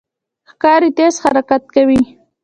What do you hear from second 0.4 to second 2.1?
ښکاري تېز حرکت کوي.